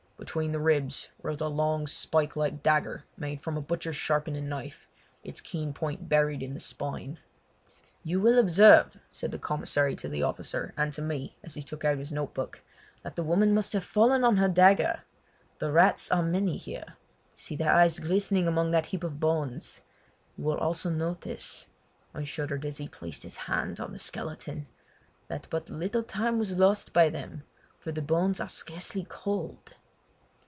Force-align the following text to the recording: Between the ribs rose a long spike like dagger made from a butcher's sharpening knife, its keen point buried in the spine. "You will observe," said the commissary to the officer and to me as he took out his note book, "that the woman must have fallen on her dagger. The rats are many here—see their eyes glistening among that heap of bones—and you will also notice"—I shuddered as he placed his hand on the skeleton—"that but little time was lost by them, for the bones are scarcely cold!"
Between 0.17 0.51
the 0.51 0.59
ribs 0.59 1.09
rose 1.23 1.41
a 1.41 1.47
long 1.47 1.87
spike 1.87 2.35
like 2.35 2.61
dagger 2.61 3.05
made 3.17 3.41
from 3.41 3.57
a 3.57 3.61
butcher's 3.61 3.95
sharpening 3.95 4.47
knife, 4.47 4.87
its 5.23 5.41
keen 5.41 5.73
point 5.73 6.07
buried 6.09 6.43
in 6.43 6.53
the 6.53 6.59
spine. 6.59 7.17
"You 8.03 8.21
will 8.21 8.37
observe," 8.37 8.97
said 9.09 9.31
the 9.31 9.39
commissary 9.39 9.95
to 9.95 10.07
the 10.07 10.21
officer 10.21 10.75
and 10.77 10.93
to 10.93 11.01
me 11.01 11.35
as 11.43 11.55
he 11.55 11.63
took 11.63 11.83
out 11.83 11.97
his 11.97 12.11
note 12.11 12.35
book, 12.35 12.61
"that 13.01 13.15
the 13.15 13.23
woman 13.23 13.51
must 13.55 13.73
have 13.73 13.83
fallen 13.83 14.23
on 14.23 14.37
her 14.37 14.47
dagger. 14.47 15.01
The 15.57 15.71
rats 15.71 16.11
are 16.11 16.21
many 16.21 16.55
here—see 16.57 17.55
their 17.55 17.73
eyes 17.73 17.97
glistening 17.97 18.47
among 18.47 18.69
that 18.71 18.85
heap 18.85 19.03
of 19.03 19.19
bones—and 19.19 20.33
you 20.37 20.43
will 20.43 20.57
also 20.59 20.91
notice"—I 20.91 22.25
shuddered 22.25 22.63
as 22.63 22.77
he 22.77 22.87
placed 22.87 23.23
his 23.23 23.35
hand 23.49 23.79
on 23.79 23.91
the 23.91 23.97
skeleton—"that 23.97 25.47
but 25.49 25.71
little 25.71 26.03
time 26.03 26.37
was 26.37 26.55
lost 26.57 26.93
by 26.93 27.09
them, 27.09 27.41
for 27.79 27.91
the 27.91 28.03
bones 28.03 28.39
are 28.39 28.49
scarcely 28.49 29.03
cold!" 29.09 29.73